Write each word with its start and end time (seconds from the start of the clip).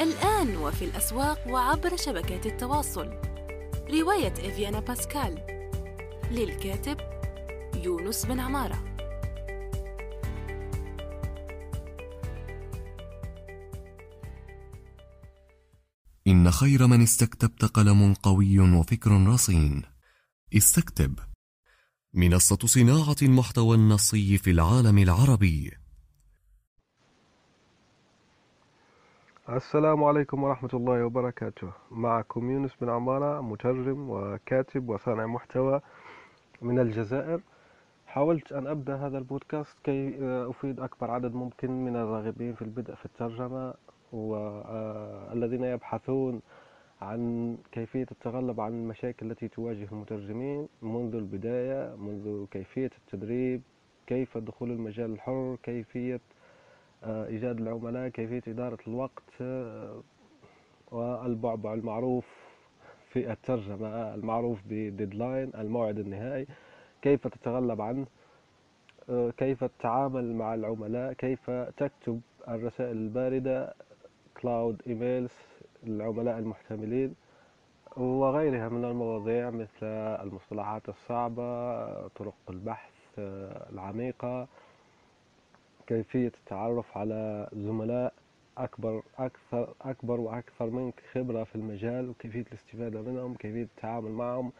الآن 0.00 0.56
وفي 0.56 0.84
الأسواق 0.84 1.48
وعبر 1.48 1.96
شبكات 1.96 2.46
التواصل. 2.46 3.10
رواية 3.90 4.32
إفيانا 4.32 4.80
باسكال. 4.80 5.46
للكاتب 6.30 6.96
يونس 7.84 8.26
بن 8.26 8.40
عمارة. 8.40 8.94
إن 16.26 16.50
خير 16.50 16.86
من 16.86 17.02
استكتبت 17.02 17.64
قلم 17.64 18.14
قوي 18.14 18.58
وفكر 18.58 19.26
رصين. 19.26 19.82
استكتب. 20.56 21.18
منصة 22.14 22.58
صناعة 22.64 23.16
المحتوى 23.22 23.76
النصي 23.76 24.38
في 24.38 24.50
العالم 24.50 24.98
العربي. 24.98 25.83
السلام 29.48 30.04
عليكم 30.04 30.42
ورحمة 30.44 30.68
الله 30.74 31.04
وبركاته. 31.04 31.72
معكم 31.90 32.50
يونس 32.50 32.74
بن 32.80 32.88
عمارة 32.88 33.40
مترجم 33.40 34.10
وكاتب 34.10 34.88
وصانع 34.88 35.26
محتوى 35.26 35.80
من 36.62 36.78
الجزائر. 36.78 37.40
حاولت 38.06 38.52
أن 38.52 38.66
أبدأ 38.66 38.96
هذا 38.96 39.18
البودكاست 39.18 39.78
كي 39.84 40.16
أفيد 40.22 40.80
أكبر 40.80 41.10
عدد 41.10 41.34
ممكن 41.34 41.84
من 41.84 41.96
الراغبين 41.96 42.54
في 42.54 42.62
البدء 42.62 42.94
في 42.94 43.04
الترجمة 43.04 43.74
والذين 44.12 45.64
يبحثون 45.64 46.40
عن 47.02 47.56
كيفية 47.72 48.06
التغلب 48.10 48.60
عن 48.60 48.72
المشاكل 48.72 49.30
التي 49.30 49.48
تواجه 49.48 49.88
المترجمين 49.92 50.68
منذ 50.82 51.14
البداية 51.14 51.96
منذ 51.96 52.46
كيفية 52.50 52.90
التدريب 52.98 53.62
كيف 54.06 54.38
دخول 54.38 54.70
المجال 54.70 55.12
الحر 55.12 55.56
كيفية 55.62 56.14
آه، 56.14 56.43
إيجاد 57.06 57.60
العملاء 57.60 58.08
كيفية 58.08 58.42
إدارة 58.52 58.78
الوقت 58.86 59.22
آه، 59.40 60.02
والبعبع 60.90 61.74
المعروف 61.74 62.26
في 63.08 63.32
الترجمة 63.32 64.14
المعروف 64.14 64.58
ب 64.66 64.75
deadline 64.75 65.50
الموعد 65.54 65.98
النهائي 65.98 66.46
كيف 67.02 67.26
تتغلب 67.26 67.80
عنه 67.80 68.06
آه، 69.10 69.30
كيف 69.30 69.64
تتعامل 69.64 70.34
مع 70.34 70.54
العملاء 70.54 71.12
كيف 71.12 71.50
تكتب 71.50 72.20
الرسائل 72.48 72.96
الباردة 72.96 73.74
cold 74.42 74.82
emails 74.86 75.32
العملاء 75.86 76.38
المحتملين 76.38 77.14
وغيرها 77.96 78.68
من 78.68 78.84
المواضيع 78.84 79.50
مثل 79.50 79.86
المصطلحات 80.22 80.88
الصعبة 80.88 82.08
طرق 82.08 82.34
البحث 82.50 82.92
العميقة. 83.72 84.48
كيفية 85.86 86.32
التعرف 86.40 86.98
على 86.98 87.48
زملاء 87.52 88.12
أكبر 88.58 89.02
أكثر 89.18 89.74
أكبر 89.80 90.20
وأكثر 90.20 90.70
منك 90.70 91.02
خبرة 91.12 91.44
في 91.44 91.54
المجال 91.54 92.08
وكيفية 92.08 92.44
الاستفادة 92.52 93.02
منهم 93.02 93.34
كيفية 93.34 93.62
التعامل 93.62 94.10
معهم. 94.10 94.52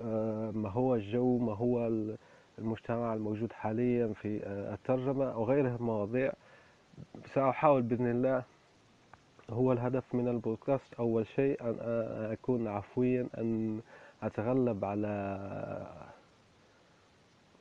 آه، 0.00 0.50
ما 0.50 0.68
هو 0.70 0.94
الجو 0.94 1.38
ما 1.38 1.54
هو 1.54 1.86
المجتمع 2.58 3.14
الموجود 3.14 3.52
حاليا 3.52 4.12
في 4.22 4.40
آه، 4.44 4.74
الترجمة 4.74 5.38
وغيرها 5.38 5.70
من 5.70 5.76
المواضيع. 5.76 6.32
سأحاول 7.34 7.82
بإذن 7.82 8.10
الله. 8.10 8.42
هو 9.50 9.72
الهدف 9.72 10.14
من 10.14 10.28
البودكاست. 10.28 10.94
أول 10.94 11.26
شيء 11.26 11.60
أن 11.62 11.76
أكون 12.32 12.68
عفويا 12.68 13.28
أن 13.38 13.80
أتغلب 14.22 14.84
على 14.84 15.86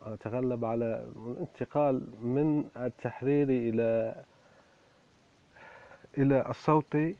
أتغلب 0.05 0.65
على 0.65 1.05
الانتقال 1.25 2.01
من 2.21 2.65
التحريري 2.77 3.69
إلى 3.69 4.15
إلى 6.17 6.49
الصوتي. 6.49 7.15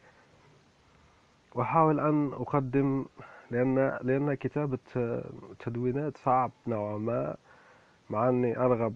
وأحاول 1.56 2.00
أن 2.00 2.32
أقدم 2.34 3.06
لأن 3.52 3.98
لأن 4.02 4.34
كتابة 4.34 4.78
تدوينات 5.60 6.18
صعب 6.18 6.52
نوعا 6.68 6.98
ما 6.98 7.36
مع 8.10 8.30
أني 8.30 8.58
أرغب 8.58 8.96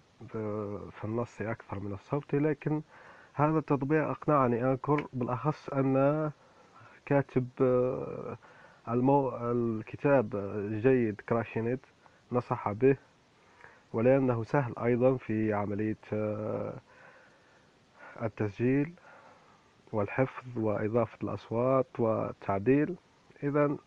في 0.91 1.03
النص 1.05 1.41
أكثر 1.41 1.79
من 1.79 1.93
الصوتي 1.93 2.39
لكن 2.39 2.81
هذا 3.33 3.57
التطبيق 3.57 4.07
أقنعني 4.07 4.63
أنكر 4.71 5.07
بالأخص 5.13 5.69
أن 5.69 6.31
كاتب 7.05 7.47
المو... 8.89 9.29
الكتاب 9.51 10.29
جيد 10.83 11.21
كراشينيت 11.21 11.79
نصح 12.31 12.71
به. 12.71 12.97
ولأنه 13.93 14.43
سهل 14.43 14.73
أيضا 14.77 15.17
في 15.17 15.53
عملية 15.53 15.97
التسجيل 18.21 18.93
والحفظ 19.91 20.57
وإضافة 20.57 21.17
الأصوات 21.23 21.99
والتعديل. 21.99 22.95
إذا 23.43 23.77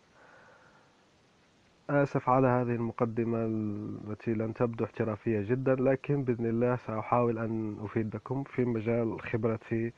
آسف 1.89 2.29
على 2.29 2.47
هذه 2.47 2.75
المقدمة 2.75 3.45
التي 3.45 4.33
لن 4.33 4.53
تبدو 4.53 4.85
احترافية 4.85 5.41
جدا 5.41 5.75
لكن 5.75 6.23
بإذن 6.23 6.45
الله 6.45 6.75
سأحاول 6.75 7.37
أن 7.37 7.77
أفيدكم 7.83 8.43
في 8.43 8.65
مجال 8.65 9.21
خبرتي 9.21 9.93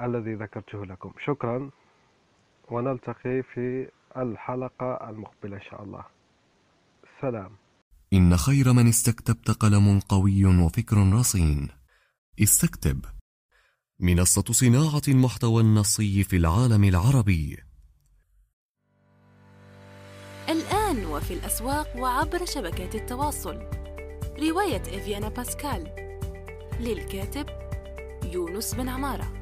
الذي 0.00 0.34
ذكرته 0.34 0.86
لكم. 0.86 1.12
شكرا 1.18 1.70
ونلتقي 2.70 3.42
في 3.42 3.88
الحلقة 4.16 5.10
المقبلة 5.10 5.56
إن 5.56 5.60
شاء 5.62 5.82
الله. 5.82 6.04
سلام. 7.20 7.50
إن 8.12 8.36
خير 8.36 8.72
من 8.72 8.88
استكتبت 8.88 9.50
قلم 9.50 10.00
قوي 10.00 10.44
وفكر 10.44 11.12
رصين. 11.12 11.68
استكتب. 12.42 13.04
منصة 14.00 14.44
صناعة 14.50 15.02
المحتوى 15.08 15.62
النصي 15.62 16.24
في 16.24 16.36
العالم 16.36 16.84
العربي. 16.84 17.58
الآن 20.48 21.06
وفي 21.06 21.34
الأسواق 21.34 21.96
وعبر 21.96 22.46
شبكات 22.46 22.94
التواصل. 22.94 23.58
رواية 24.38 24.82
إفيانا 24.82 25.28
باسكال. 25.28 25.84
للكاتب 26.80 27.46
يونس 28.24 28.74
بن 28.74 28.88
عمارة. 28.88 29.39